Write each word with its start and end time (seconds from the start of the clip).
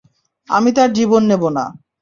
আমি 0.49 0.69
তার 0.77 0.89
জীবন 0.97 1.21
নেব 1.31 1.43
না। 1.57 1.65